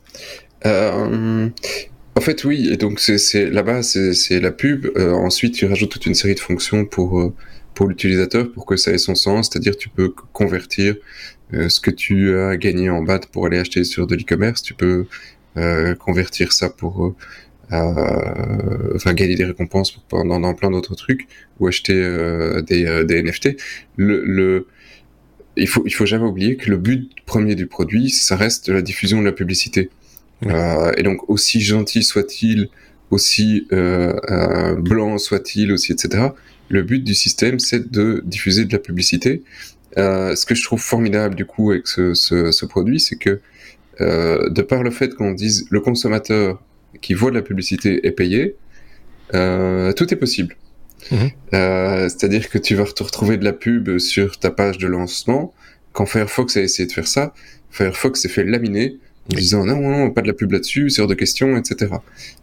En 2.15 2.21
fait, 2.21 2.45
oui, 2.45 2.69
et 2.71 2.77
donc 2.77 3.01
c'est 3.01 3.51
là-bas, 3.51 3.83
c'est 3.83 4.41
la 4.41 4.53
pub. 4.53 4.87
Euh, 4.97 5.13
ensuite, 5.13 5.55
tu 5.55 5.65
rajoutes 5.67 5.91
toute 5.91 6.07
une 6.07 6.15
série 6.15 6.35
de 6.35 6.41
fonctions 6.41 6.85
pour 6.85 7.19
euh, 7.21 7.35
pour 7.75 7.89
l'utilisateur 7.89 8.53
pour 8.53 8.67
que 8.67 8.77
ça 8.77 8.93
ait 8.93 8.99
son 8.99 9.15
sens, 9.15 9.49
c'est-à-dire 9.51 9.77
tu 9.77 9.89
peux 9.89 10.11
convertir 10.33 10.97
euh, 11.55 11.71
ce 11.71 11.81
que 11.81 11.91
tu 11.91 12.39
as 12.39 12.57
gagné 12.59 12.91
en 12.91 13.03
BAT 13.03 13.21
pour 13.33 13.47
aller 13.47 13.59
acheter 13.59 13.85
sur 13.85 14.07
de 14.07 14.15
l'e-commerce, 14.15 14.63
tu 14.63 14.75
peux 14.75 15.07
convertir 15.99 16.53
ça 16.53 16.71
pour 16.71 17.15
enfin 17.71 19.13
gagner 19.15 19.35
des 19.35 19.45
récompenses 19.45 19.93
pour, 19.93 20.25
dans, 20.25 20.41
dans 20.41 20.55
plein 20.55 20.71
d'autres 20.71 20.95
trucs 20.95 21.27
ou 21.61 21.67
acheter 21.67 21.95
des, 22.67 23.05
des 23.05 23.23
NFT. 23.23 23.57
Le, 23.97 24.25
le 24.25 24.67
il 25.57 25.69
faut 25.69 25.83
il 25.87 25.93
faut 25.93 26.07
jamais 26.07 26.25
oublier 26.27 26.57
que 26.57 26.71
le 26.71 26.77
but 26.79 27.11
premier 27.27 27.55
du 27.55 27.67
produit, 27.67 28.11
ça 28.11 28.37
reste 28.37 28.69
la 28.69 28.83
diffusion 28.83 29.21
de 29.21 29.27
la 29.27 29.33
publicité. 29.33 29.91
Euh, 30.47 30.93
et 30.97 31.03
donc 31.03 31.29
aussi 31.29 31.61
gentil 31.61 32.03
soit-il, 32.03 32.69
aussi 33.11 33.67
euh, 33.73 34.15
euh, 34.31 34.75
blanc 34.75 35.19
soit-il, 35.19 35.73
aussi 35.73 35.93
etc. 35.93 36.29
Le 36.69 36.83
but 36.83 37.05
du 37.05 37.15
système, 37.15 37.59
c'est 37.59 37.91
de 37.91 38.23
diffuser 38.25 38.65
de 38.65 38.73
la 38.73 38.79
publicité. 38.79 39.43
ce 39.97 40.47
que 40.47 40.55
je 40.55 40.65
trouve 40.65 40.81
formidable 40.81 41.35
du 41.35 41.45
coup 41.45 41.71
avec 41.71 41.87
ce, 41.87 42.15
ce, 42.15 42.51
ce 42.51 42.67
produit, 42.67 42.99
c'est 42.99 43.17
que 43.17 43.41
de 44.01 44.63
par 44.63 44.83
le 44.83 44.91
fait 44.91 45.15
qu'on 45.15 45.33
dise 45.33 45.67
le 45.71 45.81
consommateur 45.81 46.61
qui 47.01 47.15
voit 47.15 47.31
de 47.31 47.37
la 47.37 47.43
publicité 47.43 48.07
est 48.07 48.13
payé, 48.13 48.57
tout 49.33 50.15
est 50.15 50.19
possible. 50.19 50.57
Mhm. 51.11 51.31
C'est-à-dire 52.09 52.49
que 52.49 52.59
tu 52.59 52.75
vas 52.75 52.85
te 52.85 53.03
retrouver 53.03 53.37
de 53.37 53.45
la 53.45 53.53
pub 53.53 53.99
sur 53.99 54.39
ta 54.39 54.51
page 54.51 54.79
de 54.79 54.87
lancement. 54.87 55.53
Quand 55.93 56.07
Firefox 56.07 56.57
a 56.57 56.63
essayé 56.63 56.87
de 56.87 56.93
faire 56.93 57.07
ça, 57.07 57.35
Firefox 57.71 58.23
s'est 58.23 58.31
fait 58.31 58.45
laminer 58.45 58.97
en 59.31 59.37
disant 59.37 59.65
non, 59.65 59.81
non, 59.81 60.11
pas 60.11 60.23
de 60.23 60.27
la 60.27 60.33
pub 60.33 60.53
là-dessus, 60.53 60.91
c'est 60.91 61.03
hors 61.03 61.09
de 61.09 61.15
question, 61.15 61.57
etc. 61.57 61.95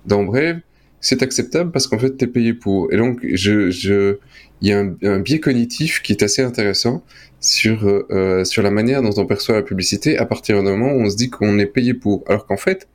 Dans 0.06 0.24
Brave, 0.24 0.60
c'est 1.02 1.24
acceptable 1.24 1.72
parce 1.72 1.88
qu'en 1.88 2.00
fait, 2.00 2.18
tu 2.18 2.26
es 2.26 2.28
payé 2.28 2.54
pour. 2.54 2.92
Et 2.92 2.98
donc, 2.98 3.20
je, 3.24 3.70
je, 3.70 4.18
il 4.62 4.70
y 4.70 4.74
a 4.74 4.80
un, 4.80 5.20
biais 5.20 5.40
cognitif 5.40 6.02
qui 6.02 6.14
est 6.14 6.24
assez 6.24 6.42
intéressant 6.42 7.04
sur, 7.40 7.86
euh, 7.86 8.44
sur 8.44 8.62
la 8.62 8.72
manière 8.72 9.02
dont 9.02 9.14
on 9.18 9.26
perçoit 9.26 9.56
la 9.56 9.62
publicité 9.62 10.18
à 10.18 10.26
partir 10.26 10.62
du 10.62 10.70
moment 10.70 10.92
où 10.92 11.02
on 11.02 11.10
se 11.10 11.16
dit 11.16 11.30
qu'on 11.30 11.58
est 11.60 11.66
payé 11.66 11.94
pour. 11.94 12.24
Alors 12.28 12.46
qu'en 12.46 12.58
fait, 12.58 12.88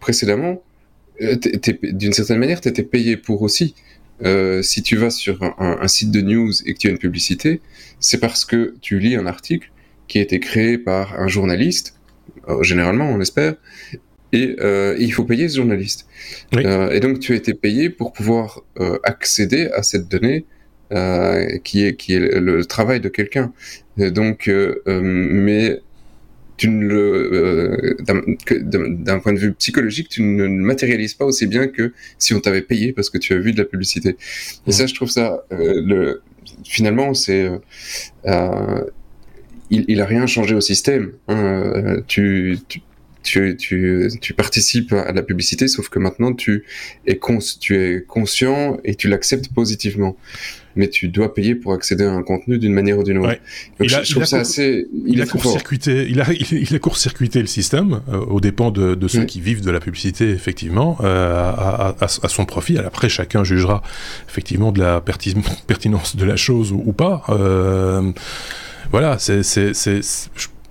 précédemment, 0.00 0.62
euh, 1.22 1.36
d'une 1.82 2.12
certaine 2.12 2.38
manière, 2.38 2.60
tu 2.60 2.68
étais 2.68 2.82
payé 2.82 3.16
pour 3.16 3.42
aussi. 3.42 3.74
Euh, 4.22 4.62
si 4.62 4.82
tu 4.82 4.96
vas 4.96 5.10
sur 5.10 5.42
un, 5.42 5.78
un, 5.80 5.88
site 5.88 6.12
de 6.12 6.20
news 6.20 6.52
et 6.66 6.74
que 6.74 6.78
tu 6.78 6.86
as 6.86 6.90
une 6.90 6.98
publicité, 6.98 7.60
c'est 7.98 8.18
parce 8.18 8.44
que 8.44 8.74
tu 8.80 9.00
lis 9.00 9.16
un 9.16 9.26
article 9.26 9.72
qui 10.06 10.18
a 10.18 10.22
été 10.22 10.38
créé 10.38 10.78
par 10.78 11.20
un 11.20 11.26
journaliste 11.26 11.94
euh, 11.94 12.03
généralement 12.62 13.10
on 13.10 13.20
espère, 13.20 13.54
et, 14.34 14.56
euh, 14.60 14.96
il 14.98 15.12
faut 15.12 15.24
payer 15.24 15.48
ce 15.48 15.56
journaliste. 15.56 16.06
Euh, 16.54 16.90
et 16.90 17.00
donc 17.00 17.20
tu 17.20 17.32
as 17.32 17.36
été 17.36 17.54
payé 17.54 17.88
pour 17.88 18.12
pouvoir 18.12 18.62
accéder 19.04 19.68
à 19.74 19.82
cette 19.82 20.08
donnée 20.08 20.44
qui 21.64 21.84
est 21.84 21.96
qui 21.96 22.14
est 22.14 22.40
le, 22.40 22.64
travail 22.64 23.00
de 23.00 23.08
quelqu'un. 23.08 23.52
Donc, 23.96 24.50
mais 24.86 25.80
tu 26.56 26.68
ne 26.68 26.86
le, 26.86 27.96
d'un 29.02 29.18
point 29.18 29.32
de 29.32 29.38
vue 29.38 29.52
psychologique, 29.54 30.08
tu 30.08 30.22
ne 30.22 30.44
le 30.44 30.48
matérialises 30.48 31.14
pas 31.14 31.24
aussi 31.24 31.48
bien 31.48 31.66
que 31.66 31.92
si 32.18 32.32
on 32.32 32.38
t'avait 32.40 32.62
payé 32.62 32.92
parce 32.92 33.10
que 33.10 33.18
tu 33.18 33.34
as 33.34 33.38
vu 33.38 33.52
de 33.52 33.58
la 33.58 33.64
publicité. 33.64 34.16
Et 34.66 34.72
ça, 34.72 34.86
je 34.86 34.94
trouve 34.94 35.10
ça, 35.10 35.44
le, 35.50 36.22
finalement, 36.64 37.14
c'est, 37.14 37.50
il, 39.74 39.84
il 39.88 40.00
a 40.00 40.06
rien 40.06 40.26
changé 40.26 40.54
au 40.54 40.60
système. 40.60 41.12
Hein. 41.28 42.02
tu, 42.06 42.58
tu 42.68 42.82
tu, 43.24 43.56
tu, 43.56 44.10
tu, 44.20 44.34
participes 44.34 44.92
à 44.92 45.10
la 45.12 45.22
publicité, 45.22 45.66
sauf 45.66 45.88
que 45.88 45.98
maintenant 45.98 46.32
tu 46.34 46.64
es, 47.06 47.18
tu 47.58 47.76
es 47.76 48.04
conscient 48.06 48.76
et 48.84 48.94
tu 48.94 49.08
l'acceptes 49.08 49.48
positivement. 49.52 50.16
Mais 50.76 50.88
tu 50.88 51.06
dois 51.06 51.32
payer 51.32 51.54
pour 51.54 51.72
accéder 51.72 52.02
à 52.04 52.10
un 52.10 52.22
contenu 52.24 52.58
d'une 52.58 52.72
manière 52.72 52.98
ou 52.98 53.04
d'une 53.04 53.18
autre. 53.18 53.36
il 53.80 53.94
a, 53.94 54.02
je, 54.02 54.10
trouve 54.10 54.24
ça 54.24 54.40
assez. 54.40 54.88
Il, 55.06 55.22
a 55.22 55.26
court-circuité. 55.26 56.06
Il 56.10 56.20
a, 56.20 56.26
il, 56.32 56.74
a 56.74 56.78
court-circuité 56.80 57.40
le 57.40 57.46
système 57.46 58.00
euh, 58.08 58.18
aux 58.18 58.40
dépens 58.40 58.72
de, 58.72 58.96
de 58.96 59.08
ceux 59.08 59.24
qui 59.24 59.40
vivent 59.40 59.62
de 59.62 59.70
la 59.70 59.78
publicité, 59.78 60.30
effectivement, 60.30 60.98
euh, 61.00 61.48
à, 61.48 61.94
à, 62.00 62.04
à, 62.04 62.28
son 62.28 62.44
profit. 62.44 62.76
Après, 62.78 63.08
chacun 63.08 63.44
jugera 63.44 63.82
effectivement 64.28 64.72
de 64.72 64.80
la 64.80 65.00
pertinence 65.66 66.16
de 66.16 66.24
la 66.24 66.36
chose 66.36 66.72
ou, 66.72 66.92
pas. 66.92 67.22
Euh, 67.28 68.10
voilà, 68.90 69.18
c'est, 69.18 69.42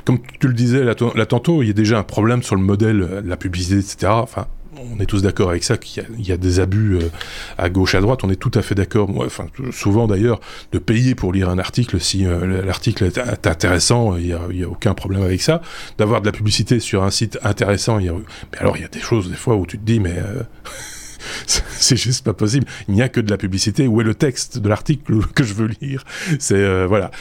comme 0.05 0.20
tu 0.39 0.48
le 0.48 0.53
disais 0.53 0.84
là, 0.84 0.96
tantôt, 0.96 1.63
il 1.63 1.67
y 1.67 1.72
a 1.72 1.74
déjà 1.74 2.00
un 2.00 2.03
problème 2.03 2.43
sur 2.43 2.55
le 2.55 2.62
modèle 2.62 3.00
de 3.24 3.29
la 3.29 3.38
publicité, 3.38 3.79
etc. 3.79 4.12
Enfin, 4.12 4.48
on 4.77 5.00
est 5.00 5.05
tous 5.05 5.22
d'accord 5.22 5.50
avec 5.50 5.63
ça, 5.63 5.77
qu'il 5.77 6.03
y, 6.20 6.32
a 6.32 6.38
des 6.38 6.60
abus 6.60 6.96
euh, 6.96 7.10
à 7.58 7.70
gauche, 7.70 7.96
à 7.96 8.01
droite. 8.01 8.24
On 8.24 8.29
est 8.29 8.36
tout 8.36 8.51
à 8.53 8.62
fait 8.62 8.75
d'accord. 8.75 9.10
Enfin, 9.17 9.48
souvent 9.72 10.08
d'ailleurs, 10.08 10.39
de 10.72 10.79
payer 10.79 11.15
pour 11.15 11.34
lire 11.34 11.50
un 11.50 11.60
article 11.60 12.00
si 12.00 12.25
euh, 12.25 12.63
l'article 12.63 13.05
est 13.05 13.48
intéressant, 13.48 14.17
il 14.17 14.36
n'y 14.51 14.63
a, 14.63 14.70
aucun 14.70 14.93
problème 14.93 15.24
avec 15.24 15.41
ça. 15.41 15.62
D'avoir 15.98 16.22
de 16.22 16.25
la 16.25 16.32
publicité 16.32 16.79
sur 16.79 17.03
un 17.03 17.12
site 17.12 17.39
intéressant, 17.43 18.00
il 18.00 18.05
y 18.05 18.10
a... 18.10 18.13
mais 18.13 18.58
alors 18.60 18.77
il 18.77 18.82
y 18.82 18.86
a 18.86 18.89
des 18.89 19.00
choses 19.00 19.29
des 19.29 19.36
fois 19.36 19.55
où 19.55 19.65
tu 19.65 19.77
te 19.77 19.86
dis, 19.86 20.00
mais 20.00 20.15
euh, 20.17 20.43
c'est 21.45 21.97
juste 21.97 22.23
pas 22.25 22.33
possible. 22.33 22.65
Il 22.87 22.95
n'y 22.95 23.01
a 23.01 23.09
que 23.09 23.19
de 23.19 23.29
la 23.29 23.37
publicité. 23.37 23.87
Où 23.87 24.01
est 24.01 24.03
le 24.03 24.15
texte 24.15 24.57
de 24.57 24.69
l'article 24.69 25.19
que 25.35 25.43
je 25.43 25.53
veux 25.53 25.69
lire? 25.81 26.03
C'est 26.39 26.55
euh, 26.55 26.85
voilà. 26.87 27.11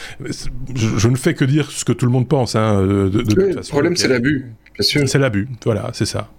Je, 0.75 1.09
ne 1.09 1.17
fais 1.17 1.35
que 1.35 1.45
dire 1.45 1.71
ce 1.71 1.85
que 1.85 1.93
tout 1.93 2.07
le 2.07 2.13
monde 2.13 2.29
pense. 2.29 2.55
Hein, 2.57 2.83
de, 2.83 3.25
Le 3.35 3.69
problème, 3.69 3.97
c'est 3.97 4.09
l'abus, 4.09 4.47
bien 4.75 4.83
sûr. 4.83 5.09
C'est 5.09 5.19
l'abus. 5.19 5.49
Voilà, 5.65 5.91
c'est 5.93 6.07
ça. 6.07 6.31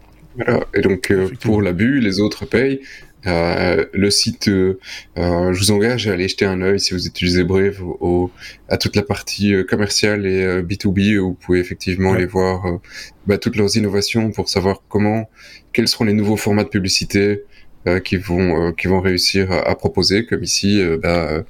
Et 0.73 0.81
donc 0.81 1.11
euh, 1.11 1.29
pour 1.41 1.61
l'abus, 1.61 1.99
les 1.99 2.19
autres 2.19 2.45
payent. 2.45 2.81
Euh, 3.25 3.85
le 3.93 4.09
site, 4.09 4.49
je 4.49 4.77
vous 5.15 5.71
engage 5.71 6.07
à 6.07 6.13
aller 6.13 6.27
jeter 6.27 6.43
un 6.43 6.61
œil 6.61 6.79
si 6.79 6.93
vous 6.93 7.07
utilisez 7.07 7.45
Brave 7.45 7.81
au, 7.81 8.31
à 8.67 8.75
toute 8.75 8.97
la 8.97 9.03
partie 9.03 9.53
commerciale 9.69 10.25
et 10.25 10.61
B2B. 10.61 11.19
Où 11.19 11.29
vous 11.29 11.33
pouvez 11.35 11.59
effectivement 11.59 12.13
aller 12.13 12.25
voir 12.25 12.65
bah, 13.27 13.37
toutes 13.37 13.55
leurs 13.55 13.77
innovations 13.77 14.31
pour 14.31 14.49
savoir 14.49 14.81
comment, 14.89 15.29
quels 15.71 15.87
seront 15.87 16.05
les 16.05 16.13
nouveaux 16.13 16.35
formats 16.35 16.63
de 16.63 16.69
publicité, 16.69 17.43
qui 18.03 18.17
vont 18.17 18.69
euh, 18.69 18.71
qui 18.71 18.87
vont 18.87 19.01
réussir 19.01 19.51
à, 19.51 19.75
proposer. 19.75 20.25
Comme 20.25 20.43
ici 20.43 20.81
euh, 20.81 20.97
bah, 20.97 21.43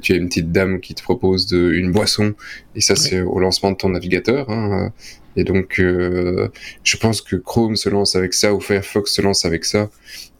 tu 0.00 0.12
as 0.12 0.16
une 0.16 0.28
petite 0.28 0.52
dame 0.52 0.80
qui 0.80 0.94
te 0.94 1.02
propose 1.02 1.46
de, 1.46 1.72
une 1.72 1.92
boisson 1.92 2.34
et 2.74 2.80
ça 2.80 2.96
c'est 2.96 3.20
au 3.20 3.38
lancement 3.38 3.70
de 3.72 3.76
ton 3.76 3.90
navigateur 3.90 4.50
hein, 4.50 4.92
et 5.36 5.44
donc 5.44 5.76
je 5.78 6.96
pense 6.96 7.20
que 7.20 7.36
Chrome 7.36 7.76
se 7.76 7.88
lance 7.88 8.16
avec 8.16 8.34
ça 8.34 8.54
ou 8.54 8.60
Firefox 8.60 9.12
se 9.12 9.22
lance 9.22 9.44
avec 9.44 9.64
ça 9.64 9.90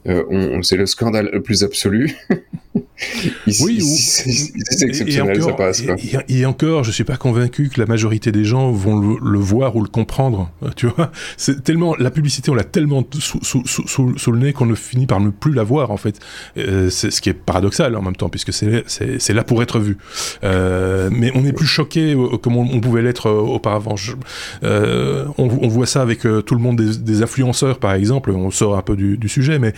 on, 0.06 0.62
c'est 0.62 0.76
le 0.76 0.86
scandale 0.86 1.30
le 1.32 1.42
plus 1.42 1.64
absolu 1.64 2.16
oui, 3.60 3.80
c'est 3.80 4.86
exceptionnel, 4.86 5.42
ça 5.42 5.52
passe. 5.52 5.82
Et, 6.28 6.46
encore, 6.46 6.84
je 6.84 6.90
suis 6.90 7.04
pas 7.04 7.16
convaincu 7.16 7.68
que 7.68 7.80
la 7.80 7.86
majorité 7.86 8.32
des 8.32 8.44
gens 8.44 8.70
vont 8.70 8.98
le, 8.98 9.38
voir 9.38 9.76
ou 9.76 9.82
le 9.82 9.88
comprendre. 9.88 10.50
Euh, 10.62 10.70
tu 10.74 10.86
vois, 10.86 11.10
c'est 11.36 11.62
tellement 11.62 11.94
la 11.96 12.10
publicité, 12.10 12.50
on 12.50 12.54
l'a 12.54 12.64
tellement 12.64 13.04
sous, 13.18 13.42
sous, 13.42 13.66
sous, 13.66 14.16
sous, 14.16 14.32
le 14.32 14.38
nez 14.38 14.52
qu'on 14.52 14.66
ne 14.66 14.74
finit 14.74 15.06
par 15.06 15.20
ne 15.20 15.30
plus 15.30 15.52
la 15.52 15.62
voir 15.62 15.90
en 15.90 15.96
fait. 15.96 16.20
Euh, 16.56 16.90
c'est 16.90 17.10
ce 17.10 17.20
qui 17.20 17.28
est 17.28 17.34
paradoxal 17.34 17.94
en 17.96 18.02
même 18.02 18.16
temps, 18.16 18.28
puisque 18.28 18.52
c'est 18.52 19.32
là 19.32 19.44
pour 19.44 19.62
être 19.62 19.78
vu. 19.78 19.96
Euh, 20.42 21.10
mais 21.12 21.30
on 21.34 21.42
n'est 21.42 21.52
plus 21.52 21.66
choqué 21.66 22.14
comme 22.42 22.56
on, 22.56 22.80
pouvait 22.80 23.02
l'être 23.02 23.30
auparavant. 23.30 23.94
on, 24.62 25.34
on, 25.38 25.68
voit 25.68 25.86
ça 25.86 26.02
avec 26.02 26.20
tout 26.20 26.54
le 26.54 26.60
monde 26.60 26.80
des, 26.80 27.22
influenceurs, 27.22 27.78
par 27.78 27.94
exemple. 27.94 28.30
On 28.30 28.50
sort 28.50 28.76
un 28.76 28.82
peu 28.82 28.96
du, 28.96 29.28
sujet, 29.28 29.58
mais 29.58 29.72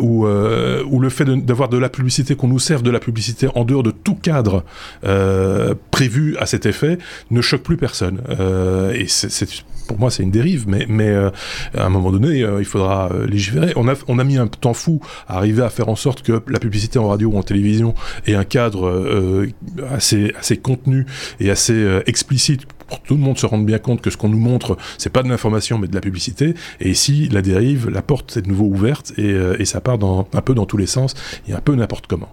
où, 0.00 0.26
le 0.26 1.08
fait 1.08 1.24
d'avoir 1.24 1.68
de, 1.68 1.78
la 1.78 1.88
publicité 1.88 2.34
qu'on 2.36 2.48
nous 2.48 2.58
sert 2.58 2.82
de 2.82 2.90
la 2.90 3.00
publicité 3.00 3.48
en 3.54 3.64
dehors 3.64 3.82
de 3.82 3.90
tout 3.90 4.14
cadre 4.14 4.64
euh, 5.04 5.74
prévu 5.90 6.36
à 6.38 6.46
cet 6.46 6.66
effet 6.66 6.98
ne 7.30 7.40
choque 7.40 7.62
plus 7.62 7.76
personne. 7.76 8.20
Euh, 8.30 8.92
et 8.92 9.06
c'est 9.08 9.64
pour 9.90 9.98
moi, 9.98 10.12
c'est 10.12 10.22
une 10.22 10.30
dérive, 10.30 10.68
mais, 10.68 10.86
mais 10.88 11.08
euh, 11.08 11.30
à 11.76 11.86
un 11.86 11.88
moment 11.88 12.12
donné, 12.12 12.46
il 12.60 12.64
faudra 12.64 13.10
légiférer. 13.26 13.72
On 13.74 13.88
a, 13.88 13.94
on 14.06 14.20
a 14.20 14.24
mis 14.24 14.38
un 14.38 14.46
temps 14.46 14.72
fou 14.72 15.00
à 15.26 15.38
arriver 15.38 15.64
à 15.64 15.68
faire 15.68 15.88
en 15.88 15.96
sorte 15.96 16.22
que 16.22 16.40
la 16.46 16.60
publicité 16.60 17.00
en 17.00 17.08
radio 17.08 17.30
ou 17.30 17.36
en 17.36 17.42
télévision 17.42 17.96
ait 18.24 18.36
un 18.36 18.44
cadre 18.44 19.48
assez, 19.90 20.32
assez 20.38 20.58
contenu 20.58 21.06
et 21.40 21.50
assez 21.50 22.00
explicite 22.06 22.66
pour 22.86 23.02
que 23.02 23.08
tout 23.08 23.14
le 23.14 23.20
monde 23.20 23.36
se 23.36 23.46
rende 23.46 23.66
bien 23.66 23.78
compte 23.78 24.00
que 24.00 24.10
ce 24.10 24.16
qu'on 24.16 24.28
nous 24.28 24.38
montre, 24.38 24.76
c'est 24.96 25.10
pas 25.10 25.24
de 25.24 25.28
l'information, 25.28 25.76
mais 25.76 25.88
de 25.88 25.94
la 25.94 26.00
publicité. 26.00 26.54
Et 26.78 26.90
ici, 26.90 27.28
la 27.32 27.42
dérive, 27.42 27.88
la 27.88 28.02
porte 28.02 28.36
est 28.36 28.42
de 28.42 28.48
nouveau 28.48 28.66
ouverte 28.66 29.12
et, 29.18 29.36
et 29.58 29.64
ça 29.64 29.80
part 29.80 29.98
dans, 29.98 30.28
un 30.32 30.40
peu 30.40 30.54
dans 30.54 30.66
tous 30.66 30.76
les 30.76 30.86
sens 30.86 31.14
et 31.48 31.52
un 31.52 31.60
peu 31.60 31.74
n'importe 31.74 32.06
comment. 32.06 32.32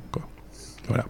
Voilà. 0.90 1.06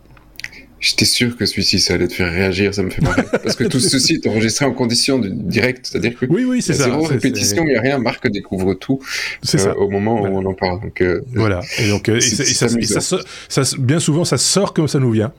J'étais 0.80 1.06
sûr 1.06 1.36
que 1.36 1.46
celui-ci, 1.46 1.80
ça 1.80 1.96
allait 1.96 2.08
te 2.08 2.14
faire 2.14 2.32
réagir, 2.32 2.74
ça 2.74 2.84
me 2.84 2.92
fait 2.92 3.02
marrer. 3.02 3.24
Parce 3.44 3.56
que 3.56 3.64
tout 3.64 3.80
ceci 3.80 4.14
est 4.14 4.28
enregistré 4.28 4.66
en 4.66 4.74
condition 4.74 5.18
de 5.18 5.30
direct, 5.30 5.88
c'est-à-dire 5.90 6.16
que 6.18 6.28
oui, 6.30 6.44
oui, 6.46 6.62
c'est 6.62 6.74
ça. 6.74 6.86
Zéro 6.86 7.04
répétition, 7.04 7.64
il 7.66 7.72
n'y 7.72 7.76
a 7.76 7.82
rien. 7.82 7.98
Marc 7.98 8.30
découvre 8.30 8.76
tout 8.76 9.00
euh, 9.02 9.58
ça. 9.58 9.76
au 9.76 9.90
moment 9.90 10.22
où 10.22 10.26
on 10.26 10.46
en 10.46 10.54
parle. 10.54 10.82
Donc, 10.82 11.02
euh, 11.02 11.22
voilà. 11.34 11.62
Et 11.80 11.90
donc, 11.90 12.10
euh, 12.10 12.20
ça, 12.20 12.68
bien 13.80 14.00
souvent, 14.00 14.24
ça 14.24 14.38
sort 14.38 14.74
comme 14.74 14.88
ça 14.88 15.00
nous 15.00 15.12
vient. 15.12 15.34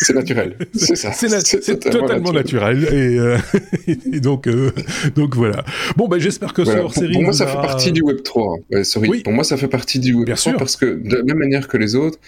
c'est 0.00 0.14
naturel. 0.14 0.56
C'est 0.74 0.96
ça. 0.96 1.12
C'est 1.12 1.78
totalement, 1.78 2.32
naturel. 2.32 2.88
Et, 3.86 4.20
donc, 4.20 4.48
donc 5.14 5.36
voilà. 5.36 5.64
Bon, 5.96 6.08
ben 6.08 6.18
j'espère 6.18 6.52
que 6.52 6.62
voilà. 6.62 6.88
série. 6.88 7.12
Pour 7.12 7.22
moi, 7.22 7.32
ça 7.32 7.46
fait 7.46 7.54
partie 7.54 7.92
du 7.92 8.02
Web 8.02 8.22
3. 8.22 8.58
sorry. 8.82 9.22
Pour 9.22 9.32
moi, 9.32 9.44
ça 9.44 9.56
fait 9.56 9.68
partie 9.68 10.00
du 10.00 10.14
Web 10.14 10.34
3 10.34 10.54
parce 10.54 10.76
que 10.76 10.86
de 10.86 11.16
la 11.16 11.22
même 11.22 11.38
manière 11.38 11.68
que 11.68 11.76
les 11.76 11.94
autres, 11.94 12.18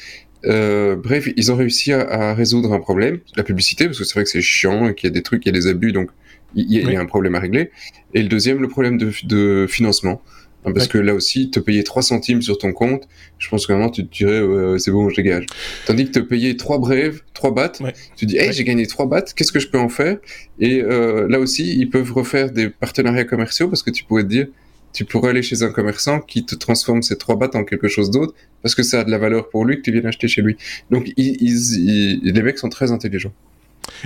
euh, 0.47 0.97
bref, 0.97 1.29
ils 1.37 1.53
ont 1.53 1.57
réussi 1.57 1.93
à, 1.93 2.35
résoudre 2.35 2.73
un 2.73 2.81
problème, 2.81 3.19
la 3.37 3.43
publicité, 3.43 3.87
parce 3.87 3.99
que 3.99 4.05
c'est 4.05 4.15
vrai 4.15 4.25
que 4.25 4.31
c'est 4.31 4.43
chiant 4.43 4.89
et 4.89 4.95
qu'il 4.95 5.09
y 5.09 5.11
a 5.11 5.15
des 5.15 5.23
trucs, 5.23 5.45
il 5.45 5.49
y 5.49 5.51
a 5.51 5.53
des 5.53 5.67
abus, 5.67 5.93
donc 5.93 6.11
il 6.55 6.73
y, 6.73 6.97
a 6.97 7.01
un 7.01 7.07
problème 7.07 7.35
à 7.35 7.41
régler. 7.41 7.71
Et 8.15 8.23
le 8.23 8.29
deuxième, 8.29 8.61
le 8.61 8.69
problème 8.69 8.97
de, 8.99 9.67
financement. 9.69 10.23
Hein, 10.65 10.73
parce 10.73 10.87
que 10.87 10.99
là 10.99 11.15
aussi, 11.15 11.51
te 11.51 11.59
payer 11.59 11.83
3 11.83 12.03
centimes 12.03 12.41
sur 12.41 12.59
ton 12.59 12.73
compte, 12.73 13.09
je 13.39 13.49
pense 13.49 13.67
que 13.67 13.73
vraiment 13.73 13.91
tu 13.91 14.07
te 14.07 14.17
dirais, 14.17 14.41
c'est 14.79 14.93
bon, 14.93 15.09
je 15.09 15.17
dégage. 15.17 15.47
Tandis 15.85 16.07
que 16.07 16.13
te 16.13 16.19
payer 16.21 16.57
3 16.57 16.79
brèves, 16.79 17.23
3 17.35 17.51
bahts, 17.51 17.73
tu 18.17 18.25
dis, 18.25 18.37
hey, 18.37 18.53
j'ai 18.53 18.65
gagné 18.65 18.87
3 18.87 19.07
bahts, 19.07 19.35
qu'est-ce 19.35 19.53
que 19.53 19.59
je 19.59 19.69
peux 19.69 19.79
en 19.79 19.89
faire? 19.89 20.19
Et 20.61 20.81
euh, 20.81 21.27
là 21.29 21.41
aussi, 21.41 21.77
ils 21.77 21.91
peuvent 21.91 22.13
refaire 22.13 22.53
des 22.53 22.71
partenariats 22.71 23.25
commerciaux 23.25 23.69
parce 23.69 23.83
que 23.83 23.91
tu 23.91 24.05
pourrais 24.05 24.23
te 24.23 24.29
dire, 24.29 24.47
tu 24.95 25.05
pourrais 25.05 25.31
aller 25.31 25.43
chez 25.43 25.63
un 25.63 25.71
commerçant 25.71 26.21
qui 26.21 26.47
te 26.47 26.55
transforme 26.55 27.03
ces 27.03 27.19
trois 27.19 27.37
bahts 27.37 27.51
en 27.55 27.65
quelque 27.65 27.89
chose 27.89 28.11
d'autre 28.11 28.33
parce 28.63 28.75
que 28.75 28.83
ça 28.83 29.01
a 29.01 29.05
de 29.05 29.11
la 29.11 29.19
valeur 29.19 29.51
pour 29.51 29.67
lui 29.67 29.77
que 29.77 29.83
tu 29.83 29.93
viennes 29.93 30.07
acheter 30.07 30.29
chez 30.29 30.41
lui. 30.41 30.57
Donc 30.91 31.13
les 31.17 32.43
mecs 32.43 32.59
sont 32.59 32.71
très 32.71 32.93
intelligents. 32.93 33.33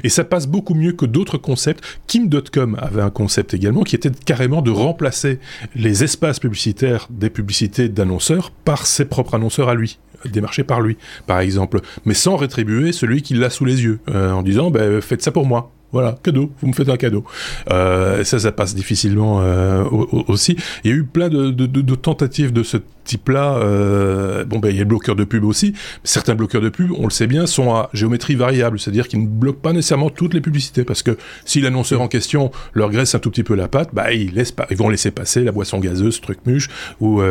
Et 0.03 0.09
ça 0.09 0.25
passe 0.25 0.49
beaucoup 0.49 0.75
mieux 0.75 0.93
que 0.93 1.07
d'autres 1.07 1.39
concepts. 1.39 1.85
Kim.com 2.09 2.77
avait 2.81 3.03
un 3.03 3.11
concept 3.11 3.55
également 3.55 3.85
qui 3.85 3.95
était 3.95 4.11
carrément 4.11 4.63
de 4.63 4.71
remplacer 4.71 5.39
les 5.77 6.03
espaces 6.03 6.41
publicitaires 6.41 7.07
des 7.11 7.31
publicités 7.31 7.89
d'annonceurs 7.89 8.51
par 8.51 8.87
ses 8.87 9.05
propres 9.05 9.35
annonceurs 9.37 9.69
à 9.69 9.75
lui 9.75 9.99
démarchés 10.25 10.65
par 10.65 10.81
lui, 10.81 10.97
par 11.29 11.39
exemple, 11.39 11.81
mais 12.05 12.15
sans 12.15 12.35
rétribuer 12.35 12.91
celui 12.91 13.23
qui 13.23 13.35
l'a 13.35 13.51
sous 13.51 13.65
les 13.65 13.85
yeux, 13.85 14.01
euh, 14.09 14.33
en 14.33 14.43
disant 14.43 14.71
ben, 14.71 15.01
faites 15.01 15.23
ça 15.23 15.31
pour 15.31 15.47
moi. 15.47 15.71
Voilà, 15.91 16.17
cadeau, 16.23 16.53
vous 16.61 16.69
me 16.69 16.75
faites 16.75 16.91
un 16.91 16.99
cadeau. 16.99 17.25
Euh, 17.71 18.23
ça, 18.23 18.39
ça 18.39 18.53
passe 18.53 18.75
difficilement 18.75 19.41
euh, 19.41 19.85
aussi. 20.29 20.55
Il 20.85 20.91
y 20.91 20.95
a 20.95 20.97
eu 20.97 21.05
plein 21.05 21.31
de, 21.31 21.95
tentatives 21.95 22.53
de 22.53 22.63
ce 22.63 22.77
type-là. 23.05 23.57
Euh, 23.57 24.45
bon, 24.45 24.59
ben, 24.59 24.69
il 24.69 24.77
y 24.77 24.81
a 24.81 24.83
le 24.83 24.89
bloqueur 24.89 25.17
de 25.17 25.25
pub 25.25 25.45
aussi. 25.45 25.73
Certains 26.05 26.35
bloqueurs 26.35 26.61
de 26.61 26.69
pub, 26.69 26.91
on 26.99 27.05
le 27.05 27.11
sait 27.11 27.27
bien, 27.27 27.47
sont 27.47 27.75
à 27.75 27.89
géométrie 27.95 28.35
variable, 28.35 28.79
c'est-à-dire 28.79 29.09
qu'ils 29.09 29.23
ne 29.23 29.27
bloquent 29.27 29.63
pas 29.63 29.73
nécessairement 29.73 30.11
toutes 30.11 30.35
les 30.35 30.43
publicités, 30.43 30.85
parce 30.85 31.03
que 31.03 31.17
si 31.47 31.63
l'annonceur 31.63 32.03
en 32.03 32.09
question 32.09 32.51
leur 32.75 32.91
graisse 32.91 33.15
un 33.15 33.19
tout 33.19 33.31
petit 33.31 33.45
peu 33.45 33.55
la 33.55 33.69
patte, 33.69 33.89
bah, 33.95 34.13
ils, 34.13 34.35
laissent 34.35 34.53
pas, 34.53 34.67
ils 34.71 34.77
vont 34.77 34.91
laisser 34.91 35.11
passer 35.11 35.43
la 35.43 35.53
boisson 35.53 35.79
gazeuse, 35.79 36.21
truc 36.21 36.41
muche, 36.45 36.69
ou, 37.01 37.23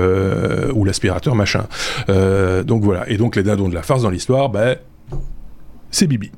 l'aspirateur 0.84 1.36
machin. 1.36 1.68
Donc 2.08 2.82
voilà. 2.82 3.08
Et 3.08 3.18
donc 3.18 3.36
les 3.36 3.44
dindons 3.44 3.70
de 3.70 3.76
la 3.76 3.84
farce 3.84 4.02
dans 4.02 4.10
l'histoire, 4.10 4.50
ben, 4.50 4.78
c'est 5.92 6.08
Bibi. 6.08 6.32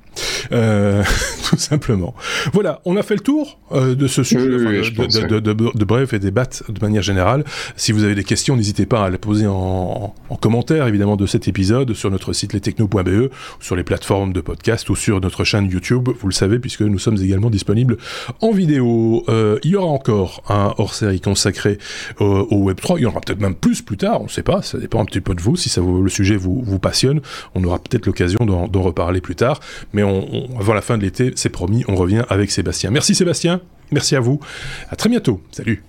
tout 1.49 1.57
simplement. 1.57 2.15
Voilà, 2.53 2.81
on 2.85 2.97
a 2.97 3.03
fait 3.03 3.15
le 3.15 3.21
tour 3.21 3.59
de 3.71 4.07
ce 4.07 4.23
sujet, 4.23 4.47
de, 4.47 5.85
bref 5.85 6.13
et 6.13 6.19
des 6.19 6.31
battes 6.31 6.63
de 6.69 6.79
manière 6.81 7.01
générale. 7.01 7.43
Si 7.75 7.91
vous 7.91 8.03
avez 8.03 8.15
des 8.15 8.23
questions, 8.23 8.55
n'hésitez 8.55 8.85
pas 8.85 9.05
à 9.05 9.09
les 9.09 9.17
poser 9.17 9.47
en, 9.47 10.13
en, 10.29 10.35
commentaire, 10.35 10.87
évidemment, 10.87 11.15
de 11.15 11.25
cet 11.25 11.47
épisode 11.47 11.93
sur 11.93 12.11
notre 12.11 12.33
site 12.33 12.53
lestechno.be, 12.53 13.31
sur 13.59 13.75
les 13.75 13.83
plateformes 13.83 14.33
de 14.33 14.41
podcast 14.41 14.89
ou 14.89 14.95
sur 14.95 15.21
notre 15.21 15.43
chaîne 15.43 15.69
YouTube. 15.69 16.09
Vous 16.19 16.27
le 16.27 16.33
savez, 16.33 16.59
puisque 16.59 16.81
nous 16.81 16.99
sommes 16.99 17.17
également 17.17 17.49
disponibles 17.49 17.97
en 18.41 18.51
vidéo. 18.51 19.23
il 19.63 19.71
y 19.71 19.75
aura 19.75 19.87
encore 19.87 20.43
un 20.49 20.73
hors-série 20.77 21.21
consacré 21.21 21.77
au 22.19 22.69
Web3. 22.69 22.95
Il 22.97 23.03
y 23.03 23.05
en 23.05 23.09
aura 23.09 23.21
peut-être 23.21 23.41
même 23.41 23.55
plus 23.55 23.81
plus 23.81 23.97
tard, 23.97 24.21
on 24.21 24.25
ne 24.25 24.29
sait 24.29 24.43
pas. 24.43 24.61
Ça 24.61 24.77
dépend 24.77 25.01
un 25.01 25.05
petit 25.05 25.21
peu 25.21 25.33
de 25.33 25.41
vous. 25.41 25.55
Si 25.55 25.69
ça 25.69 25.81
vous, 25.81 26.01
le 26.01 26.09
sujet 26.09 26.35
vous, 26.35 26.61
vous 26.63 26.79
passionne, 26.79 27.21
on 27.55 27.63
aura 27.63 27.79
peut-être 27.79 28.05
l'occasion 28.05 28.45
d'en 28.45 28.81
reparler 28.81 29.21
plus 29.21 29.35
tard. 29.35 29.59
Mais 29.93 30.03
avant 30.59 30.73
la 30.73 30.81
fin 30.81 30.97
de 30.97 31.03
l'été, 31.03 31.33
c'est 31.35 31.49
promis, 31.49 31.83
on 31.87 31.95
revient 31.95 32.23
avec 32.29 32.51
Sébastien. 32.51 32.91
Merci 32.91 33.15
Sébastien. 33.15 33.61
Merci 33.91 34.15
à 34.15 34.19
vous. 34.19 34.39
À 34.89 34.95
très 34.95 35.09
bientôt. 35.09 35.41
Salut. 35.51 35.83